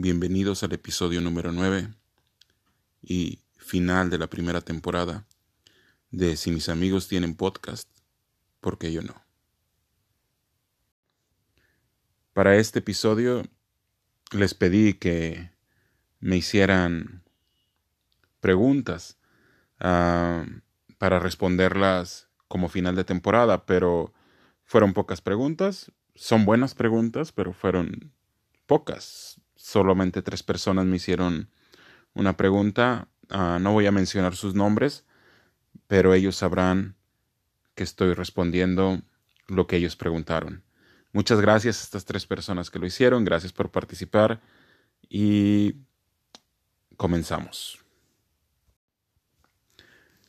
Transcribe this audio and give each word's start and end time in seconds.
Bienvenidos 0.00 0.62
al 0.62 0.72
episodio 0.74 1.20
número 1.20 1.50
9 1.50 1.92
y 3.02 3.40
final 3.56 4.10
de 4.10 4.18
la 4.18 4.28
primera 4.28 4.60
temporada 4.60 5.26
de 6.12 6.36
Si 6.36 6.52
mis 6.52 6.68
amigos 6.68 7.08
tienen 7.08 7.34
podcast, 7.34 7.88
¿por 8.60 8.78
qué 8.78 8.92
yo 8.92 9.02
no? 9.02 9.20
Para 12.32 12.54
este 12.54 12.78
episodio 12.78 13.42
les 14.30 14.54
pedí 14.54 14.94
que 14.94 15.50
me 16.20 16.36
hicieran 16.36 17.24
preguntas 18.38 19.18
uh, 19.80 20.46
para 20.98 21.18
responderlas 21.18 22.28
como 22.46 22.68
final 22.68 22.94
de 22.94 23.02
temporada, 23.02 23.66
pero 23.66 24.14
fueron 24.62 24.94
pocas 24.94 25.20
preguntas. 25.20 25.90
Son 26.14 26.44
buenas 26.44 26.76
preguntas, 26.76 27.32
pero 27.32 27.52
fueron 27.52 28.12
pocas. 28.66 29.40
Solamente 29.68 30.22
tres 30.22 30.42
personas 30.42 30.86
me 30.86 30.96
hicieron 30.96 31.50
una 32.14 32.38
pregunta. 32.38 33.06
Uh, 33.28 33.58
no 33.60 33.74
voy 33.74 33.84
a 33.84 33.92
mencionar 33.92 34.34
sus 34.34 34.54
nombres, 34.54 35.04
pero 35.86 36.14
ellos 36.14 36.36
sabrán 36.36 36.96
que 37.74 37.82
estoy 37.82 38.14
respondiendo 38.14 39.02
lo 39.46 39.66
que 39.66 39.76
ellos 39.76 39.94
preguntaron. 39.94 40.64
Muchas 41.12 41.42
gracias 41.42 41.80
a 41.80 41.82
estas 41.82 42.06
tres 42.06 42.24
personas 42.24 42.70
que 42.70 42.78
lo 42.78 42.86
hicieron. 42.86 43.26
Gracias 43.26 43.52
por 43.52 43.70
participar 43.70 44.40
y 45.06 45.74
comenzamos. 46.96 47.78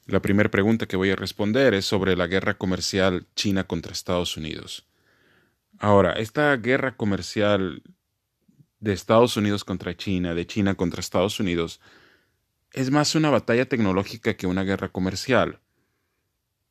La 0.05 0.21
primera 0.21 0.51
pregunta 0.51 0.85
que 0.85 0.97
voy 0.97 1.11
a 1.11 1.15
responder 1.15 1.73
es 1.75 1.85
sobre 1.85 2.17
la 2.17 2.27
guerra 2.27 2.57
comercial 2.57 3.25
China 3.37 3.63
contra 3.63 3.93
Estados 3.93 4.35
Unidos. 4.35 4.85
Ahora, 5.77 6.11
esta 6.11 6.53
guerra 6.57 6.97
comercial 6.97 7.83
de 8.79 8.93
Estados 8.93 9.37
Unidos 9.37 9.63
contra 9.63 9.95
China, 9.95 10.33
de 10.33 10.47
China 10.47 10.75
contra 10.75 10.99
Estados 10.99 11.39
Unidos, 11.39 11.81
es 12.71 12.91
más 12.91 13.15
una 13.15 13.29
batalla 13.29 13.67
tecnológica 13.67 14.35
que 14.35 14.47
una 14.47 14.63
guerra 14.63 14.89
comercial. 14.89 15.59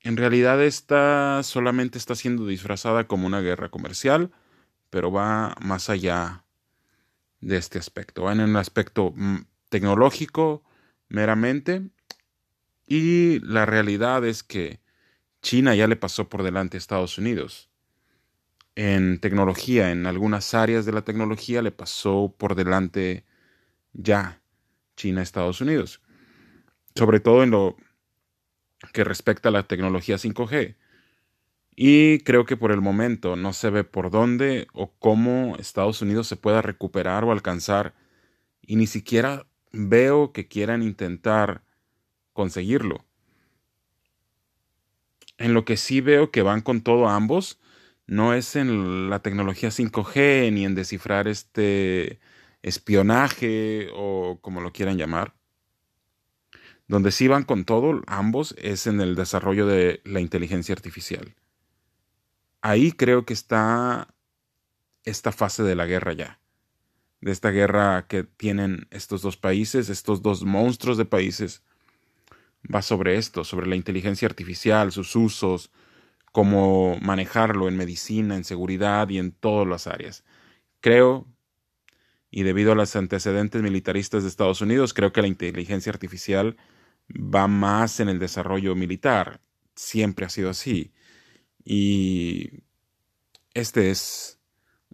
En 0.00 0.16
realidad 0.16 0.62
esta 0.62 1.42
solamente 1.42 1.98
está 1.98 2.14
siendo 2.14 2.46
disfrazada 2.46 3.06
como 3.08 3.26
una 3.26 3.40
guerra 3.40 3.68
comercial, 3.68 4.30
pero 4.90 5.10
va 5.10 5.56
más 5.60 5.90
allá 5.90 6.44
de 7.40 7.56
este 7.56 7.78
aspecto. 7.78 8.24
Va 8.24 8.32
en 8.32 8.40
el 8.40 8.56
aspecto 8.56 9.12
mm, 9.14 9.38
tecnológico 9.68 10.62
meramente 11.08 11.90
y 12.86 13.40
la 13.40 13.66
realidad 13.66 14.24
es 14.24 14.42
que 14.42 14.80
China 15.42 15.74
ya 15.74 15.86
le 15.86 15.96
pasó 15.96 16.28
por 16.28 16.42
delante 16.42 16.76
a 16.76 16.78
Estados 16.78 17.18
Unidos. 17.18 17.67
En 18.80 19.18
tecnología, 19.18 19.90
en 19.90 20.06
algunas 20.06 20.54
áreas 20.54 20.86
de 20.86 20.92
la 20.92 21.02
tecnología 21.02 21.62
le 21.62 21.72
pasó 21.72 22.32
por 22.38 22.54
delante 22.54 23.24
ya 23.92 24.40
China 24.94 25.18
a 25.18 25.24
Estados 25.24 25.60
Unidos. 25.60 26.00
Sobre 26.94 27.18
todo 27.18 27.42
en 27.42 27.50
lo 27.50 27.76
que 28.92 29.02
respecta 29.02 29.48
a 29.48 29.52
la 29.52 29.64
tecnología 29.64 30.14
5G. 30.16 30.76
Y 31.74 32.20
creo 32.20 32.44
que 32.44 32.56
por 32.56 32.70
el 32.70 32.80
momento 32.80 33.34
no 33.34 33.52
se 33.52 33.70
ve 33.70 33.82
por 33.82 34.12
dónde 34.12 34.68
o 34.72 34.92
cómo 35.00 35.56
Estados 35.58 36.00
Unidos 36.00 36.28
se 36.28 36.36
pueda 36.36 36.62
recuperar 36.62 37.24
o 37.24 37.32
alcanzar. 37.32 37.96
Y 38.62 38.76
ni 38.76 38.86
siquiera 38.86 39.48
veo 39.72 40.32
que 40.32 40.46
quieran 40.46 40.84
intentar 40.84 41.64
conseguirlo. 42.32 43.04
En 45.36 45.52
lo 45.52 45.64
que 45.64 45.76
sí 45.76 46.00
veo 46.00 46.30
que 46.30 46.42
van 46.42 46.60
con 46.60 46.82
todo 46.82 47.08
ambos, 47.08 47.58
no 48.08 48.32
es 48.32 48.56
en 48.56 49.10
la 49.10 49.20
tecnología 49.20 49.68
5G 49.68 50.50
ni 50.50 50.64
en 50.64 50.74
descifrar 50.74 51.28
este 51.28 52.18
espionaje 52.62 53.90
o 53.94 54.38
como 54.40 54.62
lo 54.62 54.72
quieran 54.72 54.96
llamar. 54.96 55.34
Donde 56.88 57.12
sí 57.12 57.28
van 57.28 57.44
con 57.44 57.66
todo 57.66 58.00
ambos 58.06 58.54
es 58.58 58.86
en 58.86 59.02
el 59.02 59.14
desarrollo 59.14 59.66
de 59.66 60.00
la 60.04 60.20
inteligencia 60.20 60.72
artificial. 60.72 61.36
Ahí 62.62 62.92
creo 62.92 63.26
que 63.26 63.34
está 63.34 64.14
esta 65.04 65.30
fase 65.30 65.62
de 65.62 65.76
la 65.76 65.84
guerra 65.84 66.14
ya. 66.14 66.40
De 67.20 67.30
esta 67.30 67.50
guerra 67.50 68.06
que 68.08 68.24
tienen 68.24 68.88
estos 68.90 69.20
dos 69.20 69.36
países, 69.36 69.90
estos 69.90 70.22
dos 70.22 70.44
monstruos 70.44 70.96
de 70.96 71.04
países, 71.04 71.62
va 72.74 72.80
sobre 72.80 73.18
esto, 73.18 73.44
sobre 73.44 73.66
la 73.66 73.76
inteligencia 73.76 74.26
artificial, 74.26 74.92
sus 74.92 75.14
usos, 75.14 75.70
cómo 76.38 76.96
manejarlo 77.00 77.66
en 77.66 77.76
medicina, 77.76 78.36
en 78.36 78.44
seguridad 78.44 79.08
y 79.08 79.18
en 79.18 79.32
todas 79.32 79.66
las 79.66 79.88
áreas. 79.88 80.22
Creo, 80.80 81.26
y 82.30 82.44
debido 82.44 82.70
a 82.70 82.74
los 82.76 82.94
antecedentes 82.94 83.60
militaristas 83.60 84.22
de 84.22 84.28
Estados 84.28 84.60
Unidos, 84.60 84.94
creo 84.94 85.12
que 85.12 85.20
la 85.20 85.26
inteligencia 85.26 85.90
artificial 85.90 86.56
va 87.12 87.48
más 87.48 87.98
en 87.98 88.08
el 88.08 88.20
desarrollo 88.20 88.76
militar. 88.76 89.40
Siempre 89.74 90.26
ha 90.26 90.28
sido 90.28 90.48
así. 90.48 90.92
Y 91.64 92.62
este 93.52 93.90
es 93.90 94.38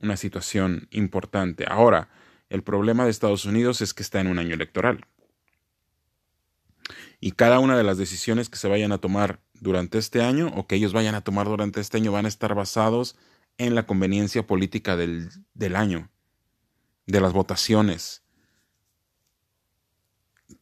una 0.01 0.17
situación 0.17 0.89
importante. 0.93 1.67
Ahora, 1.69 2.09
el 2.49 2.63
problema 2.63 3.05
de 3.05 3.11
Estados 3.11 3.45
Unidos 3.45 3.83
es 3.83 3.93
que 3.93 4.03
está 4.03 4.19
en 4.19 4.29
un 4.29 4.39
año 4.39 4.55
electoral 4.55 5.07
y 7.21 7.33
cada 7.33 7.59
una 7.59 7.77
de 7.77 7.85
las 7.85 7.99
decisiones 7.99 8.49
que 8.49 8.59
se 8.59 8.69
vayan 8.69 8.93
a 8.93 8.99
tomar 8.99 9.41
durante 9.55 9.99
este 9.99 10.23
año 10.23 10.53
o 10.55 10.67
que 10.67 10.77
ellos 10.77 10.93
vayan 10.93 11.15
a 11.15 11.23
tomar 11.23 11.47
durante 11.47 11.81
este 11.81 11.99
año 11.99 12.13
van 12.13 12.27
a 12.27 12.29
estar 12.29 12.55
basados 12.55 13.17
en 13.59 13.75
la 13.75 13.87
conveniencia 13.87 14.47
política 14.47 14.97
del, 14.97 15.31
del 15.55 15.77
año, 15.77 16.11
de 17.07 17.21
las 17.21 17.33
votaciones. 17.33 18.23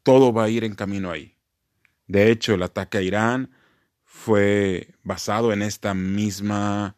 Todo 0.03 0.33
va 0.33 0.45
a 0.45 0.49
ir 0.49 0.65
en 0.65 0.75
camino 0.75 1.11
ahí. 1.11 1.37
De 2.07 2.31
hecho, 2.31 2.55
el 2.55 2.63
ataque 2.63 2.99
a 2.99 3.03
Irán 3.03 3.51
fue 4.05 4.95
basado 5.03 5.53
en 5.53 5.63
esta 5.63 5.95
misma 5.95 6.97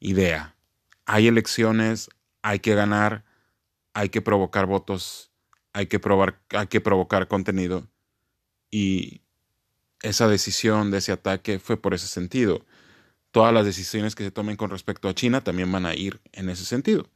idea. 0.00 0.56
Hay 1.04 1.28
elecciones, 1.28 2.08
hay 2.42 2.60
que 2.60 2.74
ganar, 2.74 3.24
hay 3.92 4.08
que 4.08 4.22
provocar 4.22 4.66
votos, 4.66 5.32
hay 5.72 5.86
que, 5.86 5.98
probar, 5.98 6.40
hay 6.50 6.68
que 6.68 6.80
provocar 6.80 7.28
contenido 7.28 7.86
y 8.70 9.22
esa 10.02 10.28
decisión 10.28 10.90
de 10.90 10.98
ese 10.98 11.12
ataque 11.12 11.58
fue 11.58 11.80
por 11.80 11.94
ese 11.94 12.06
sentido. 12.06 12.64
Todas 13.30 13.52
las 13.52 13.64
decisiones 13.64 14.14
que 14.14 14.24
se 14.24 14.30
tomen 14.30 14.56
con 14.56 14.70
respecto 14.70 15.08
a 15.08 15.14
China 15.14 15.42
también 15.42 15.70
van 15.70 15.86
a 15.86 15.94
ir 15.94 16.20
en 16.32 16.48
ese 16.48 16.64
sentido. 16.64 17.08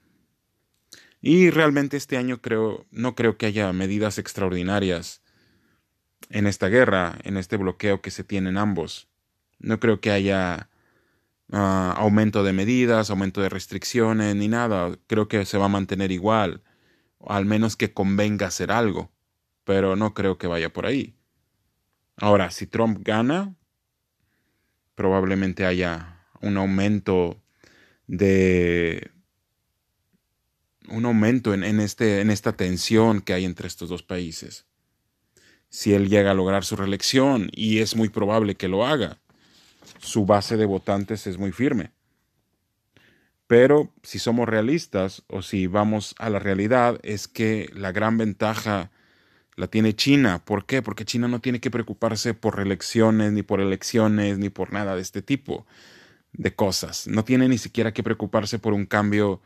Y 1.21 1.50
realmente 1.50 1.97
este 1.97 2.16
año 2.16 2.42
creo, 2.42 2.87
no 2.91 3.15
creo 3.15 3.38
que 3.38 3.47
haya 3.47 3.72
medidas 3.72 4.19
extraordinarias 4.19 5.22
en 6.31 6.47
esta 6.47 6.69
guerra, 6.69 7.19
en 7.22 7.37
este 7.37 7.56
bloqueo 7.56 8.03
que 8.03 8.10
se 8.10 8.25
tienen 8.25 8.59
ambos. 8.59 9.09
No 9.60 9.78
creo 9.78 10.00
que 10.00 10.10
haya 10.10 10.69
ah, 11.53 11.94
aumento 11.97 12.42
de 12.42 12.53
medidas, 12.53 13.10
aumento 13.10 13.41
de 13.41 13.48
restricciones, 13.48 14.34
ni 14.34 14.48
nada. 14.48 14.98
Creo 15.06 15.28
que 15.28 15.44
se 15.47 15.59
va 15.59 15.66
a 15.66 15.69
mantener 15.69 16.10
igual, 16.10 16.62
al 17.25 17.47
menos 17.47 17.76
que 17.76 17.92
convenga 17.92 18.48
hacer 18.48 18.72
algo, 18.72 19.12
pero 19.65 19.94
no 19.94 20.15
creo 20.15 20.38
que 20.38 20.48
vaya 20.48 20.72
por 20.72 20.87
ahí. 20.87 21.15
Ahora, 22.16 22.50
si 22.50 22.66
Trump 22.66 23.00
gana, 23.02 23.54
probablemente 24.94 25.64
haya 25.64 26.26
un 26.40 26.56
aumento 26.56 27.42
de 28.06 29.10
un 30.88 31.06
aumento 31.06 31.54
en, 31.54 31.80
este, 31.80 32.20
en 32.20 32.30
esta 32.30 32.52
tensión 32.52 33.20
que 33.20 33.32
hay 33.32 33.44
entre 33.44 33.68
estos 33.68 33.88
dos 33.88 34.02
países. 34.02 34.66
Si 35.68 35.94
él 35.94 36.08
llega 36.08 36.32
a 36.32 36.34
lograr 36.34 36.64
su 36.64 36.76
reelección, 36.76 37.50
y 37.52 37.78
es 37.78 37.96
muy 37.96 38.10
probable 38.10 38.56
que 38.56 38.68
lo 38.68 38.84
haga, 38.84 39.18
su 40.00 40.26
base 40.26 40.56
de 40.56 40.66
votantes 40.66 41.26
es 41.26 41.38
muy 41.38 41.52
firme. 41.52 41.92
Pero 43.47 43.92
si 44.03 44.18
somos 44.18 44.48
realistas 44.48 45.22
o 45.28 45.42
si 45.42 45.66
vamos 45.66 46.15
a 46.18 46.30
la 46.30 46.38
realidad, 46.38 46.98
es 47.03 47.28
que 47.28 47.70
la 47.74 47.92
gran 47.92 48.18
ventaja 48.18 48.91
la 49.57 49.66
tiene 49.66 49.95
China. 49.95 50.45
¿Por 50.45 50.66
qué? 50.66 50.83
Porque 50.83 51.04
China 51.04 51.28
no 51.28 51.41
tiene 51.41 51.60
que 51.60 51.71
preocuparse 51.71 52.34
por 52.34 52.57
reelecciones, 52.57 53.33
ni 53.33 53.43
por 53.43 53.60
elecciones, 53.60 54.39
ni 54.39 54.51
por 54.51 54.72
nada 54.72 54.97
de 54.97 55.03
este 55.03 55.22
tipo 55.22 55.66
de 56.33 56.54
cosas. 56.54 57.07
No 57.07 57.25
tiene 57.25 57.49
ni 57.49 57.59
siquiera 57.59 57.93
que 57.93 58.03
preocuparse 58.03 58.59
por 58.59 58.72
un 58.72 58.87
cambio 58.87 59.43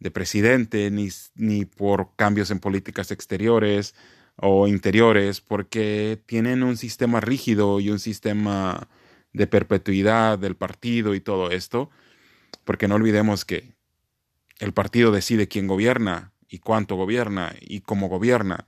de 0.00 0.10
presidente, 0.10 0.90
ni, 0.90 1.08
ni 1.36 1.64
por 1.64 2.10
cambios 2.16 2.50
en 2.50 2.60
políticas 2.60 3.10
exteriores 3.10 3.94
o 4.36 4.66
interiores, 4.66 5.40
porque 5.40 6.20
tienen 6.26 6.62
un 6.64 6.76
sistema 6.76 7.20
rígido 7.20 7.78
y 7.80 7.90
un 7.90 8.00
sistema 8.00 8.88
de 9.32 9.46
perpetuidad 9.46 10.38
del 10.38 10.56
partido 10.56 11.14
y 11.14 11.20
todo 11.20 11.50
esto, 11.50 11.90
porque 12.64 12.88
no 12.88 12.96
olvidemos 12.96 13.44
que 13.44 13.74
el 14.58 14.72
partido 14.72 15.12
decide 15.12 15.48
quién 15.48 15.66
gobierna 15.66 16.32
y 16.48 16.58
cuánto 16.58 16.96
gobierna 16.96 17.54
y 17.60 17.80
cómo 17.80 18.08
gobierna 18.08 18.66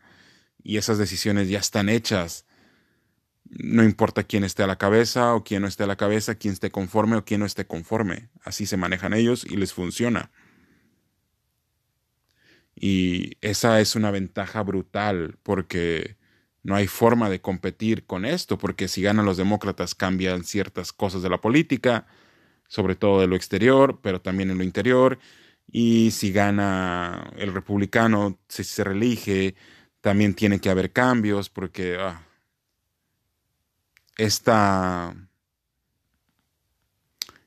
y 0.66 0.78
esas 0.78 0.98
decisiones 0.98 1.48
ya 1.48 1.60
están 1.60 1.88
hechas. 1.88 2.44
No 3.44 3.84
importa 3.84 4.24
quién 4.24 4.42
esté 4.42 4.64
a 4.64 4.66
la 4.66 4.78
cabeza 4.78 5.32
o 5.34 5.44
quién 5.44 5.62
no 5.62 5.68
esté 5.68 5.84
a 5.84 5.86
la 5.86 5.94
cabeza, 5.94 6.34
quién 6.34 6.54
esté 6.54 6.72
conforme 6.72 7.14
o 7.16 7.24
quién 7.24 7.38
no 7.38 7.46
esté 7.46 7.68
conforme. 7.68 8.30
Así 8.42 8.66
se 8.66 8.76
manejan 8.76 9.14
ellos 9.14 9.46
y 9.48 9.56
les 9.56 9.72
funciona. 9.72 10.32
Y 12.74 13.36
esa 13.42 13.80
es 13.80 13.94
una 13.94 14.10
ventaja 14.10 14.60
brutal 14.64 15.38
porque 15.44 16.16
no 16.64 16.74
hay 16.74 16.88
forma 16.88 17.30
de 17.30 17.40
competir 17.40 18.04
con 18.04 18.24
esto, 18.24 18.58
porque 18.58 18.88
si 18.88 19.02
ganan 19.02 19.24
los 19.24 19.36
demócratas 19.36 19.94
cambian 19.94 20.42
ciertas 20.42 20.92
cosas 20.92 21.22
de 21.22 21.30
la 21.30 21.40
política, 21.40 22.08
sobre 22.66 22.96
todo 22.96 23.20
de 23.20 23.28
lo 23.28 23.36
exterior, 23.36 24.00
pero 24.02 24.20
también 24.20 24.50
en 24.50 24.58
lo 24.58 24.64
interior. 24.64 25.20
Y 25.70 26.10
si 26.10 26.32
gana 26.32 27.30
el 27.36 27.54
republicano, 27.54 28.40
si 28.48 28.64
se 28.64 28.82
reelige, 28.82 29.54
también 30.06 30.34
tiene 30.34 30.60
que 30.60 30.70
haber 30.70 30.92
cambios, 30.92 31.50
porque 31.50 31.96
ah, 31.98 32.22
esta 34.16 35.16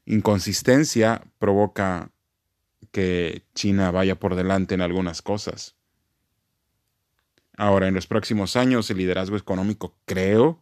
inconsistencia 0.04 1.24
provoca 1.38 2.12
que 2.92 3.46
China 3.56 3.92
vaya 3.92 4.20
por 4.20 4.36
delante 4.36 4.76
en 4.76 4.82
algunas 4.82 5.22
cosas. 5.22 5.78
Ahora, 7.56 7.88
en 7.88 7.94
los 7.94 8.08
próximos 8.08 8.58
años, 8.58 8.90
el 8.90 8.98
liderazgo 8.98 9.38
económico 9.38 9.96
creo 10.04 10.62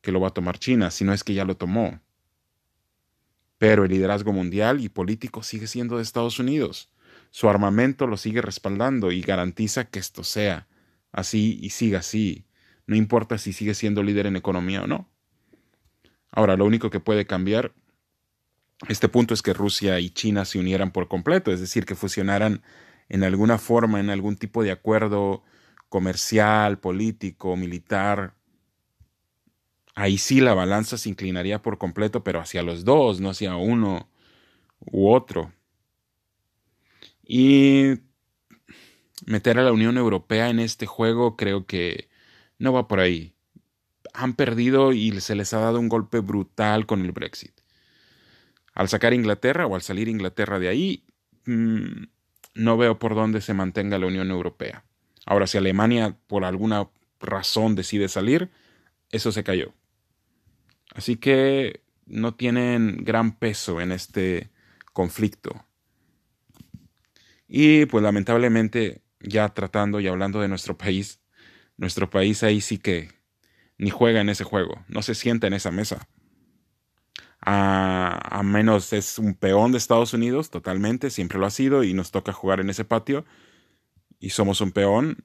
que 0.00 0.10
lo 0.10 0.18
va 0.18 0.28
a 0.28 0.34
tomar 0.34 0.58
China, 0.58 0.90
si 0.90 1.04
no 1.04 1.12
es 1.12 1.22
que 1.22 1.34
ya 1.34 1.44
lo 1.44 1.56
tomó. 1.56 2.00
Pero 3.58 3.84
el 3.84 3.92
liderazgo 3.92 4.32
mundial 4.32 4.80
y 4.80 4.88
político 4.88 5.44
sigue 5.44 5.68
siendo 5.68 5.98
de 5.98 6.02
Estados 6.02 6.40
Unidos. 6.40 6.90
Su 7.30 7.48
armamento 7.48 8.08
lo 8.08 8.16
sigue 8.16 8.42
respaldando 8.42 9.12
y 9.12 9.20
garantiza 9.20 9.84
que 9.84 10.00
esto 10.00 10.24
sea 10.24 10.66
así 11.16 11.58
y 11.60 11.70
siga 11.70 12.00
así. 12.00 12.46
No 12.86 12.94
importa 12.94 13.38
si 13.38 13.52
sigue 13.52 13.74
siendo 13.74 14.02
líder 14.02 14.26
en 14.26 14.36
economía 14.36 14.82
o 14.82 14.86
no. 14.86 15.10
Ahora, 16.30 16.56
lo 16.56 16.64
único 16.64 16.90
que 16.90 17.00
puede 17.00 17.26
cambiar 17.26 17.72
este 18.88 19.08
punto 19.08 19.34
es 19.34 19.42
que 19.42 19.54
Rusia 19.54 19.98
y 20.00 20.10
China 20.10 20.44
se 20.44 20.58
unieran 20.58 20.92
por 20.92 21.08
completo, 21.08 21.50
es 21.50 21.60
decir, 21.60 21.86
que 21.86 21.94
fusionaran 21.94 22.62
en 23.08 23.24
alguna 23.24 23.58
forma, 23.58 24.00
en 24.00 24.10
algún 24.10 24.36
tipo 24.36 24.62
de 24.62 24.70
acuerdo 24.70 25.42
comercial, 25.88 26.78
político, 26.78 27.56
militar, 27.56 28.34
ahí 29.94 30.18
sí 30.18 30.40
la 30.40 30.54
balanza 30.54 30.98
se 30.98 31.08
inclinaría 31.08 31.62
por 31.62 31.78
completo, 31.78 32.22
pero 32.22 32.40
hacia 32.40 32.62
los 32.62 32.84
dos, 32.84 33.20
no 33.20 33.30
hacia 33.30 33.56
uno 33.56 34.08
u 34.80 35.10
otro. 35.10 35.52
Y 37.22 37.94
meter 39.24 39.58
a 39.58 39.62
la 39.62 39.72
Unión 39.72 39.96
Europea 39.96 40.50
en 40.50 40.58
este 40.58 40.86
juego 40.86 41.36
creo 41.36 41.66
que 41.66 42.08
no 42.58 42.72
va 42.72 42.88
por 42.88 43.00
ahí. 43.00 43.34
Han 44.12 44.34
perdido 44.34 44.92
y 44.92 45.20
se 45.20 45.34
les 45.34 45.52
ha 45.54 45.60
dado 45.60 45.80
un 45.80 45.88
golpe 45.88 46.20
brutal 46.20 46.86
con 46.86 47.00
el 47.00 47.12
Brexit. 47.12 47.52
Al 48.74 48.88
sacar 48.88 49.14
Inglaterra 49.14 49.66
o 49.66 49.74
al 49.74 49.82
salir 49.82 50.08
Inglaterra 50.08 50.58
de 50.58 50.68
ahí, 50.68 51.04
mm, 51.46 52.04
no 52.54 52.76
veo 52.76 52.98
por 52.98 53.14
dónde 53.14 53.40
se 53.40 53.54
mantenga 53.54 53.98
la 53.98 54.06
Unión 54.06 54.30
Europea. 54.30 54.84
Ahora, 55.24 55.46
si 55.46 55.58
Alemania 55.58 56.16
por 56.26 56.44
alguna 56.44 56.88
razón 57.20 57.74
decide 57.74 58.08
salir, 58.08 58.50
eso 59.10 59.32
se 59.32 59.44
cayó. 59.44 59.72
Así 60.94 61.16
que 61.16 61.82
no 62.06 62.34
tienen 62.34 63.04
gran 63.04 63.36
peso 63.36 63.80
en 63.80 63.92
este 63.92 64.50
conflicto. 64.92 65.64
Y 67.48 67.86
pues 67.86 68.02
lamentablemente, 68.02 69.02
ya 69.20 69.48
tratando 69.50 70.00
y 70.00 70.08
hablando 70.08 70.40
de 70.40 70.48
nuestro 70.48 70.76
país, 70.76 71.20
nuestro 71.76 72.10
país 72.10 72.42
ahí 72.42 72.60
sí 72.60 72.78
que 72.78 73.10
ni 73.78 73.90
juega 73.90 74.20
en 74.20 74.28
ese 74.28 74.44
juego, 74.44 74.84
no 74.88 75.02
se 75.02 75.14
sienta 75.14 75.46
en 75.46 75.52
esa 75.52 75.70
mesa. 75.70 76.08
A, 77.40 78.42
menos 78.42 78.92
es 78.92 79.18
un 79.18 79.34
peón 79.34 79.70
de 79.72 79.78
Estados 79.78 80.14
Unidos, 80.14 80.50
totalmente, 80.50 81.10
siempre 81.10 81.38
lo 81.38 81.46
ha 81.46 81.50
sido, 81.50 81.84
y 81.84 81.94
nos 81.94 82.10
toca 82.10 82.32
jugar 82.32 82.60
en 82.60 82.70
ese 82.70 82.84
patio 82.84 83.24
y 84.18 84.30
somos 84.30 84.60
un 84.60 84.72
peón, 84.72 85.24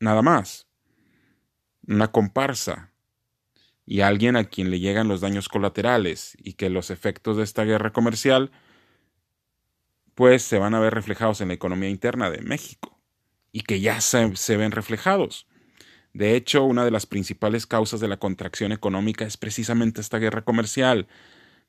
nada 0.00 0.22
más. 0.22 0.66
Una 1.86 2.10
comparsa 2.10 2.92
y 3.86 4.00
alguien 4.00 4.36
a 4.36 4.44
quien 4.44 4.70
le 4.70 4.80
llegan 4.80 5.08
los 5.08 5.20
daños 5.20 5.48
colaterales 5.48 6.36
y 6.42 6.54
que 6.54 6.70
los 6.70 6.90
efectos 6.90 7.36
de 7.36 7.44
esta 7.44 7.64
guerra 7.64 7.92
comercial 7.92 8.50
pues 10.14 10.42
se 10.42 10.58
van 10.58 10.74
a 10.74 10.80
ver 10.80 10.94
reflejados 10.94 11.40
en 11.40 11.48
la 11.48 11.54
economía 11.54 11.88
interna 11.88 12.30
de 12.30 12.42
México 12.42 13.00
y 13.52 13.62
que 13.62 13.80
ya 13.80 14.00
se, 14.00 14.36
se 14.36 14.56
ven 14.56 14.72
reflejados. 14.72 15.46
De 16.12 16.36
hecho, 16.36 16.64
una 16.64 16.84
de 16.84 16.92
las 16.92 17.06
principales 17.06 17.66
causas 17.66 18.00
de 18.00 18.08
la 18.08 18.18
contracción 18.18 18.72
económica 18.72 19.24
es 19.24 19.36
precisamente 19.36 20.00
esta 20.00 20.18
guerra 20.18 20.44
comercial. 20.44 21.08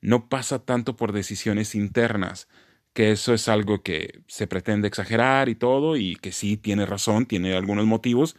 No 0.01 0.29
pasa 0.29 0.59
tanto 0.65 0.95
por 0.95 1.13
decisiones 1.13 1.73
internas, 1.73 2.47
que 2.93 3.11
eso 3.11 3.33
es 3.33 3.49
algo 3.49 3.83
que 3.83 4.21
se 4.27 4.47
pretende 4.47 4.87
exagerar 4.87 5.49
y 5.49 5.55
todo, 5.55 5.97
y 5.97 6.15
que 6.15 6.31
sí 6.31 6.57
tiene 6.57 6.85
razón, 6.85 7.25
tiene 7.25 7.55
algunos 7.55 7.85
motivos, 7.85 8.35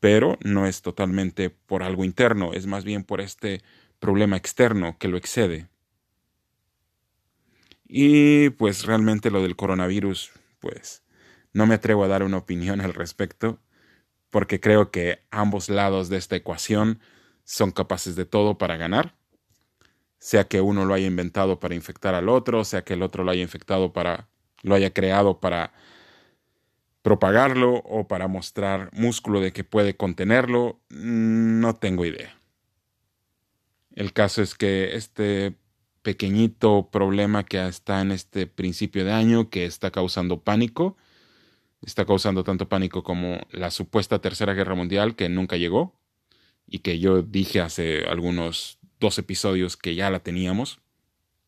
pero 0.00 0.38
no 0.42 0.66
es 0.66 0.82
totalmente 0.82 1.50
por 1.50 1.82
algo 1.82 2.04
interno, 2.04 2.52
es 2.52 2.66
más 2.66 2.84
bien 2.84 3.02
por 3.04 3.20
este 3.20 3.62
problema 3.98 4.36
externo 4.36 4.96
que 4.98 5.08
lo 5.08 5.16
excede. 5.16 5.68
Y 7.88 8.50
pues 8.50 8.84
realmente 8.84 9.30
lo 9.30 9.42
del 9.42 9.56
coronavirus, 9.56 10.32
pues 10.60 11.04
no 11.52 11.66
me 11.66 11.74
atrevo 11.74 12.04
a 12.04 12.08
dar 12.08 12.22
una 12.22 12.38
opinión 12.38 12.80
al 12.80 12.94
respecto, 12.94 13.60
porque 14.30 14.60
creo 14.60 14.90
que 14.90 15.20
ambos 15.30 15.68
lados 15.68 16.08
de 16.08 16.16
esta 16.16 16.36
ecuación 16.36 17.00
son 17.44 17.70
capaces 17.70 18.16
de 18.16 18.24
todo 18.24 18.58
para 18.58 18.76
ganar 18.76 19.14
sea 20.26 20.48
que 20.48 20.60
uno 20.60 20.84
lo 20.84 20.94
haya 20.94 21.06
inventado 21.06 21.60
para 21.60 21.76
infectar 21.76 22.14
al 22.14 22.28
otro, 22.28 22.64
sea 22.64 22.82
que 22.82 22.94
el 22.94 23.02
otro 23.02 23.24
lo 23.24 23.30
haya 23.30 23.42
infectado 23.42 23.92
para, 23.92 24.28
lo 24.62 24.74
haya 24.74 24.92
creado 24.92 25.40
para 25.40 25.72
propagarlo 27.02 27.74
o 27.84 28.08
para 28.08 28.26
mostrar 28.26 28.90
músculo 28.92 29.40
de 29.40 29.52
que 29.52 29.62
puede 29.62 29.96
contenerlo, 29.96 30.80
no 30.88 31.76
tengo 31.76 32.04
idea. 32.04 32.36
El 33.94 34.12
caso 34.12 34.42
es 34.42 34.56
que 34.56 34.96
este 34.96 35.54
pequeñito 36.06 36.88
problema 36.92 37.44
que 37.44 37.66
está 37.66 38.00
en 38.00 38.12
este 38.12 38.46
principio 38.46 39.04
de 39.04 39.10
año, 39.10 39.50
que 39.50 39.64
está 39.64 39.90
causando 39.90 40.38
pánico, 40.38 40.96
está 41.82 42.04
causando 42.04 42.44
tanto 42.44 42.68
pánico 42.68 43.02
como 43.02 43.40
la 43.50 43.72
supuesta 43.72 44.20
tercera 44.20 44.54
guerra 44.54 44.76
mundial 44.76 45.16
que 45.16 45.28
nunca 45.28 45.56
llegó 45.56 45.98
y 46.64 46.78
que 46.78 47.00
yo 47.00 47.22
dije 47.22 47.60
hace 47.60 48.04
algunos 48.04 48.78
dos 49.00 49.18
episodios 49.18 49.76
que 49.76 49.96
ya 49.96 50.08
la 50.08 50.20
teníamos 50.20 50.78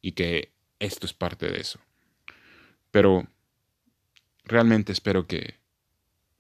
y 0.03 0.13
que 0.13 0.51
esto 0.81 1.07
es 1.07 1.13
parte 1.13 1.47
de 1.47 1.61
eso. 1.61 1.79
Pero 2.91 3.29
realmente 4.43 4.91
espero 4.91 5.29
que 5.29 5.55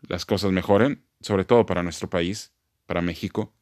las 0.08 0.26
cosas 0.26 0.50
mejoren, 0.50 1.04
sobre 1.20 1.44
todo 1.44 1.66
para 1.66 1.84
nuestro 1.84 2.10
país, 2.10 2.50
para 2.86 3.00
México, 3.00 3.54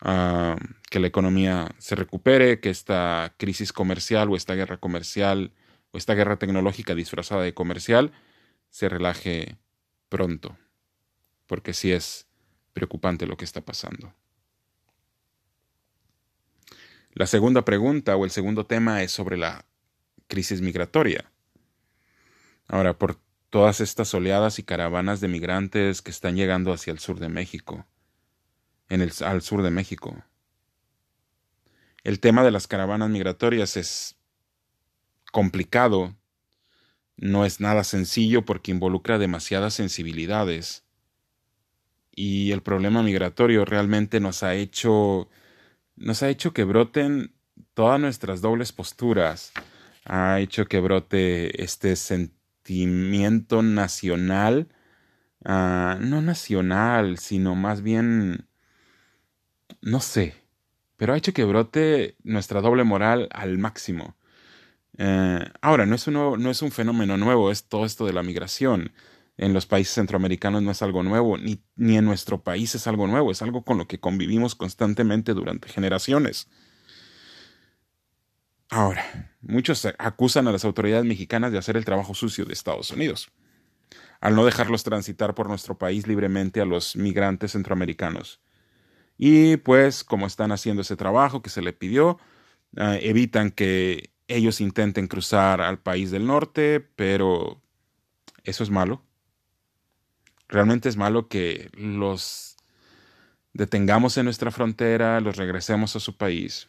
ah, 0.00 0.56
que 0.90 1.00
la 1.00 1.06
economía 1.06 1.74
se 1.78 1.94
recupere, 1.94 2.60
que 2.60 2.70
esta 2.70 3.34
crisis 3.36 3.72
comercial 3.72 4.30
o 4.30 4.36
esta 4.36 4.54
guerra 4.54 4.78
comercial 4.78 5.52
o 5.90 5.98
esta 5.98 6.14
guerra 6.14 6.38
tecnológica 6.38 6.94
disfrazada 6.94 7.42
de 7.42 7.54
comercial 7.54 8.12
se 8.70 8.88
relaje 8.88 9.56
pronto, 10.08 10.56
porque 11.46 11.72
sí 11.72 11.92
es 11.92 12.26
preocupante 12.72 13.26
lo 13.26 13.36
que 13.36 13.44
está 13.44 13.60
pasando. 13.62 14.12
La 17.12 17.26
segunda 17.26 17.64
pregunta 17.64 18.14
o 18.16 18.26
el 18.26 18.30
segundo 18.30 18.66
tema 18.66 19.02
es 19.02 19.10
sobre 19.10 19.38
la 19.38 19.64
crisis 20.26 20.60
migratoria. 20.60 21.32
Ahora, 22.68 22.98
por 22.98 23.18
todas 23.48 23.80
estas 23.80 24.12
oleadas 24.12 24.58
y 24.58 24.64
caravanas 24.64 25.20
de 25.20 25.28
migrantes 25.28 26.02
que 26.02 26.10
están 26.10 26.36
llegando 26.36 26.74
hacia 26.74 26.92
el 26.92 26.98
sur 26.98 27.18
de 27.18 27.30
México, 27.30 27.86
en 28.88 29.00
el, 29.00 29.12
al 29.24 29.42
sur 29.42 29.62
de 29.62 29.70
México. 29.70 30.16
El 32.04 32.20
tema 32.20 32.44
de 32.44 32.50
las 32.50 32.66
caravanas 32.66 33.10
migratorias 33.10 33.76
es 33.76 34.16
complicado, 35.32 36.14
no 37.16 37.44
es 37.44 37.60
nada 37.60 37.84
sencillo 37.84 38.44
porque 38.44 38.70
involucra 38.70 39.18
demasiadas 39.18 39.74
sensibilidades. 39.74 40.84
Y 42.14 42.52
el 42.52 42.62
problema 42.62 43.02
migratorio 43.02 43.64
realmente 43.64 44.20
nos 44.20 44.42
ha 44.42 44.54
hecho 44.54 45.28
nos 45.96 46.22
ha 46.22 46.28
hecho 46.28 46.52
que 46.52 46.64
broten 46.64 47.32
todas 47.74 47.98
nuestras 47.98 48.40
dobles 48.40 48.72
posturas, 48.72 49.52
ha 50.04 50.40
hecho 50.40 50.66
que 50.66 50.80
brote 50.80 51.62
este 51.62 51.96
sentimiento 51.96 53.62
nacional, 53.62 54.68
ah, 55.44 55.98
no 56.00 56.22
nacional, 56.22 57.18
sino 57.18 57.54
más 57.54 57.82
bien, 57.82 58.45
no 59.86 60.00
sé, 60.00 60.34
pero 60.96 61.14
ha 61.14 61.16
hecho 61.16 61.32
que 61.32 61.44
brote 61.44 62.16
nuestra 62.24 62.60
doble 62.60 62.84
moral 62.84 63.28
al 63.32 63.58
máximo. 63.58 64.16
Eh, 64.98 65.44
ahora, 65.62 65.86
no 65.86 65.94
es, 65.94 66.06
uno, 66.06 66.36
no 66.36 66.50
es 66.50 66.62
un 66.62 66.72
fenómeno 66.72 67.16
nuevo, 67.16 67.50
es 67.50 67.68
todo 67.68 67.84
esto 67.86 68.06
de 68.06 68.12
la 68.12 68.22
migración 68.22 68.92
en 69.38 69.52
los 69.52 69.66
países 69.66 69.94
centroamericanos 69.94 70.62
no 70.62 70.70
es 70.70 70.82
algo 70.82 71.02
nuevo, 71.02 71.36
ni, 71.36 71.62
ni 71.76 71.96
en 71.96 72.04
nuestro 72.04 72.42
país 72.42 72.74
es 72.74 72.86
algo 72.86 73.06
nuevo, 73.06 73.30
es 73.30 73.42
algo 73.42 73.64
con 73.64 73.78
lo 73.78 73.86
que 73.86 74.00
convivimos 74.00 74.54
constantemente 74.54 75.34
durante 75.34 75.68
generaciones. 75.68 76.48
Ahora, 78.68 79.36
muchos 79.40 79.86
acusan 79.98 80.48
a 80.48 80.52
las 80.52 80.64
autoridades 80.64 81.04
mexicanas 81.04 81.52
de 81.52 81.58
hacer 81.58 81.76
el 81.76 81.84
trabajo 81.84 82.14
sucio 82.14 82.44
de 82.44 82.52
Estados 82.52 82.90
Unidos. 82.90 83.30
al 84.20 84.34
no 84.34 84.44
dejarlos 84.46 84.82
transitar 84.82 85.34
por 85.34 85.48
nuestro 85.48 85.76
país 85.78 86.06
libremente 86.06 86.60
a 86.60 86.64
los 86.64 86.96
migrantes 86.96 87.52
centroamericanos. 87.52 88.40
Y 89.18 89.56
pues 89.58 90.04
como 90.04 90.26
están 90.26 90.52
haciendo 90.52 90.82
ese 90.82 90.96
trabajo 90.96 91.42
que 91.42 91.50
se 91.50 91.62
le 91.62 91.72
pidió, 91.72 92.18
ah, 92.76 92.96
evitan 93.00 93.50
que 93.50 94.10
ellos 94.28 94.60
intenten 94.60 95.06
cruzar 95.06 95.60
al 95.60 95.78
país 95.78 96.10
del 96.10 96.26
norte, 96.26 96.80
pero 96.80 97.62
eso 98.44 98.62
es 98.62 98.70
malo. 98.70 99.02
Realmente 100.48 100.88
es 100.88 100.96
malo 100.96 101.28
que 101.28 101.70
los 101.74 102.56
detengamos 103.52 104.16
en 104.18 104.24
nuestra 104.24 104.50
frontera, 104.50 105.20
los 105.20 105.36
regresemos 105.36 105.96
a 105.96 106.00
su 106.00 106.16
país. 106.16 106.68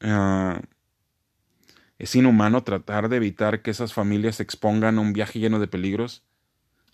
Ah, 0.00 0.60
es 1.98 2.14
inhumano 2.14 2.62
tratar 2.62 3.08
de 3.08 3.16
evitar 3.16 3.62
que 3.62 3.72
esas 3.72 3.92
familias 3.92 4.36
se 4.36 4.44
expongan 4.44 4.98
a 4.98 5.00
un 5.00 5.12
viaje 5.12 5.40
lleno 5.40 5.58
de 5.58 5.66
peligros 5.66 6.22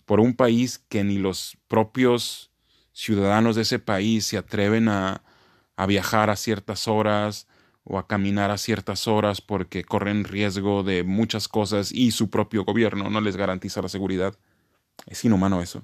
por 0.05 0.19
un 0.19 0.35
país 0.35 0.79
que 0.79 1.03
ni 1.03 1.17
los 1.17 1.57
propios 1.67 2.51
ciudadanos 2.95 3.57
de 3.57 3.63
ese 3.63 3.77
país 3.77 4.25
se 4.25 4.37
atreven 4.37 4.87
a, 4.87 5.21
viajar 5.85 6.29
a 6.29 6.37
ciertas 6.37 6.87
horas 6.87 7.45
o 7.83 7.99
a 7.99 8.07
caminar 8.07 8.51
a 8.51 8.57
ciertas 8.57 9.05
horas 9.05 9.41
porque 9.41 9.83
corren 9.83 10.23
riesgo 10.23 10.81
de 10.81 11.03
muchas 11.03 11.49
cosas 11.49 11.91
y 11.91 12.11
su 12.11 12.29
propio 12.29 12.63
gobierno 12.63 13.09
no 13.09 13.19
les 13.19 13.35
garantiza 13.35 13.81
la 13.81 13.89
seguridad. 13.89 14.39
Es 15.07 15.25
inhumano 15.25 15.61
eso. 15.61 15.83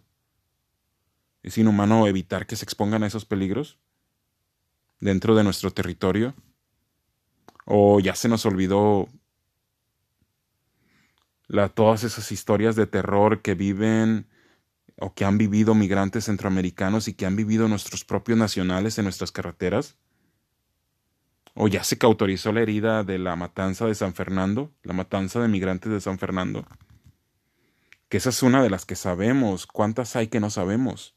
Es 1.44 1.58
inhumano 1.58 2.08
evitar 2.08 2.48
que 2.48 2.56
se 2.56 2.64
expongan 2.64 3.04
a 3.04 3.08
esos 3.08 3.26
peligros 3.26 3.78
dentro 5.02 5.36
de 5.36 5.44
nuestro 5.44 5.72
territorio. 5.72 6.34
O 7.66 8.00
ya 8.00 8.16
se 8.16 8.30
nos 8.30 8.46
olvidó 8.46 9.10
la, 11.48 11.68
todas 11.68 12.06
esas 12.06 12.32
historias 12.32 12.78
de 12.78 12.88
terror 12.88 13.42
que 13.42 13.54
viven 13.54 14.31
o 14.98 15.14
que 15.14 15.26
han 15.26 15.38
vivido 15.38 15.76
migrantes 15.76 16.26
centroamericanos 16.26 17.08
y 17.08 17.14
que 17.14 17.26
han 17.26 17.36
vivido 17.36 17.68
nuestros 17.68 18.04
propios 18.06 18.38
nacionales 18.38 18.98
en 18.98 19.06
nuestras 19.06 19.32
carreteras. 19.32 19.98
O 21.54 21.68
ya 21.68 21.84
se 21.84 21.98
cautorizó 21.98 22.52
la 22.52 22.62
herida 22.62 23.04
de 23.04 23.18
la 23.18 23.36
matanza 23.36 23.86
de 23.86 23.96
San 23.96 24.14
Fernando, 24.14 24.72
la 24.84 24.94
matanza 24.94 25.42
de 25.42 25.48
migrantes 25.48 25.92
de 25.92 26.00
San 26.00 26.18
Fernando. 26.18 26.66
Que 28.10 28.18
esa 28.18 28.30
es 28.30 28.44
una 28.44 28.64
de 28.64 28.70
las 28.70 28.86
que 28.86 28.96
sabemos. 28.96 29.68
¿Cuántas 29.68 30.16
hay 30.16 30.28
que 30.28 30.40
no 30.40 30.50
sabemos? 30.50 31.16